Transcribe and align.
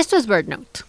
Esto 0.00 0.16
es 0.16 0.26
BirdNote. 0.26 0.80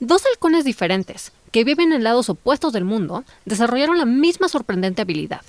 Dos 0.00 0.22
halcones 0.24 0.64
diferentes, 0.64 1.30
que 1.52 1.62
viven 1.62 1.92
en 1.92 2.02
lados 2.02 2.30
opuestos 2.30 2.72
del 2.72 2.84
mundo, 2.84 3.22
desarrollaron 3.44 3.98
la 3.98 4.06
misma 4.06 4.48
sorprendente 4.48 5.02
habilidad. 5.02 5.42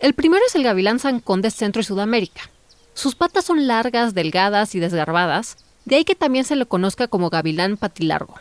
El 0.00 0.14
primero 0.14 0.42
es 0.46 0.54
el 0.54 0.64
gavilán 0.64 0.98
zancón 0.98 1.42
de 1.42 1.50
Centro 1.50 1.82
y 1.82 1.84
Sudamérica. 1.84 2.48
Sus 2.94 3.14
patas 3.14 3.44
son 3.44 3.66
largas, 3.66 4.14
delgadas 4.14 4.74
y 4.74 4.78
desgarbadas, 4.78 5.58
de 5.84 5.96
ahí 5.96 6.04
que 6.06 6.14
también 6.14 6.46
se 6.46 6.56
le 6.56 6.64
conozca 6.64 7.06
como 7.06 7.28
gavilán 7.28 7.76
patilargo. 7.76 8.36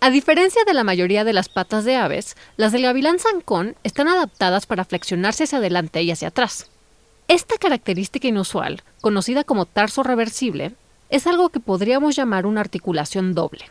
A 0.00 0.10
diferencia 0.10 0.64
de 0.66 0.74
la 0.74 0.84
mayoría 0.84 1.24
de 1.24 1.32
las 1.32 1.48
patas 1.48 1.86
de 1.86 1.96
aves, 1.96 2.36
las 2.58 2.72
del 2.72 2.82
gavilán 2.82 3.18
zancón 3.18 3.74
están 3.84 4.06
adaptadas 4.06 4.66
para 4.66 4.84
flexionarse 4.84 5.44
hacia 5.44 5.56
adelante 5.56 6.02
y 6.02 6.10
hacia 6.10 6.28
atrás. 6.28 6.68
Esta 7.28 7.58
característica 7.58 8.28
inusual, 8.28 8.82
conocida 9.00 9.42
como 9.42 9.66
tarso 9.66 10.04
reversible, 10.04 10.74
es 11.10 11.26
algo 11.26 11.48
que 11.48 11.58
podríamos 11.58 12.14
llamar 12.14 12.46
una 12.46 12.60
articulación 12.60 13.34
doble. 13.34 13.64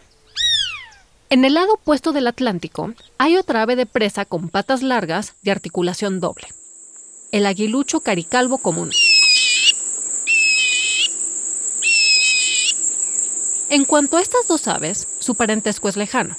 En 1.30 1.46
el 1.46 1.54
lado 1.54 1.76
opuesto 1.76 2.12
del 2.12 2.27
Atlántico 2.27 2.94
hay 3.18 3.38
otra 3.38 3.62
ave 3.62 3.77
de 3.77 3.86
presa 3.86 4.26
con 4.26 4.49
patas 4.49 4.84
largas 4.84 5.36
de 5.41 5.52
articulación 5.52 6.20
doble, 6.20 6.48
el 7.32 7.46
aguilucho 7.46 8.02
caricalvo 8.02 8.58
común. 8.58 8.91
En 13.70 13.85
cuanto 13.85 14.18
a 14.18 14.22
estas 14.22 14.48
dos 14.48 14.68
aves, 14.68 15.08
su 15.20 15.35
parentesco 15.35 15.88
es 15.88 15.96
lejano, 15.96 16.35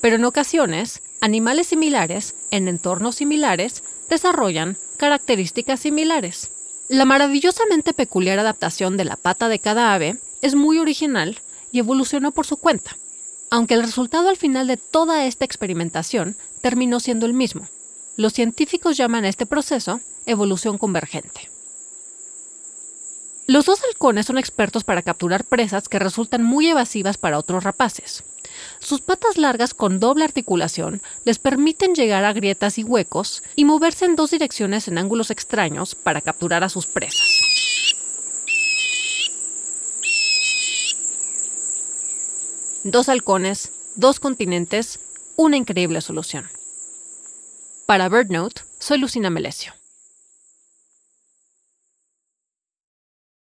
pero 0.00 0.16
en 0.16 0.24
ocasiones, 0.24 1.02
animales 1.20 1.68
similares, 1.68 2.34
en 2.50 2.68
entornos 2.68 3.16
similares, 3.16 3.82
desarrollan 4.08 4.76
características 4.96 5.80
similares. 5.80 6.50
La 6.88 7.04
maravillosamente 7.04 7.92
peculiar 7.92 8.38
adaptación 8.38 8.96
de 8.96 9.04
la 9.04 9.16
pata 9.16 9.48
de 9.48 9.58
cada 9.58 9.94
ave 9.94 10.18
es 10.42 10.54
muy 10.54 10.78
original 10.78 11.38
y 11.72 11.78
evolucionó 11.78 12.32
por 12.32 12.46
su 12.46 12.56
cuenta, 12.56 12.96
aunque 13.50 13.74
el 13.74 13.82
resultado 13.82 14.28
al 14.28 14.36
final 14.36 14.66
de 14.66 14.76
toda 14.76 15.26
esta 15.26 15.44
experimentación 15.44 16.36
terminó 16.60 17.00
siendo 17.00 17.26
el 17.26 17.34
mismo. 17.34 17.68
Los 18.16 18.32
científicos 18.32 18.96
llaman 18.96 19.24
a 19.24 19.28
este 19.28 19.46
proceso 19.46 20.00
evolución 20.26 20.78
convergente. 20.78 21.50
Los 23.46 23.66
dos 23.66 23.82
halcones 23.82 24.26
son 24.26 24.38
expertos 24.38 24.84
para 24.84 25.02
capturar 25.02 25.44
presas 25.44 25.88
que 25.88 25.98
resultan 25.98 26.42
muy 26.42 26.68
evasivas 26.68 27.18
para 27.18 27.38
otros 27.38 27.64
rapaces. 27.64 28.22
Sus 28.80 29.02
patas 29.02 29.36
largas 29.36 29.74
con 29.74 30.00
doble 30.00 30.24
articulación 30.24 31.02
les 31.24 31.38
permiten 31.38 31.94
llegar 31.94 32.24
a 32.24 32.32
grietas 32.32 32.78
y 32.78 32.82
huecos 32.82 33.42
y 33.54 33.64
moverse 33.64 34.06
en 34.06 34.16
dos 34.16 34.30
direcciones 34.30 34.88
en 34.88 34.98
ángulos 34.98 35.30
extraños 35.30 35.94
para 35.94 36.22
capturar 36.22 36.64
a 36.64 36.70
sus 36.70 36.86
presas. 36.86 37.40
Dos 42.82 43.10
halcones, 43.10 43.72
dos 43.96 44.18
continentes, 44.18 44.98
una 45.36 45.58
increíble 45.58 46.00
solución. 46.00 46.48
Para 47.84 48.08
BirdNote, 48.08 48.62
soy 48.78 48.98
Lucina 48.98 49.28
Melesio. 49.28 49.79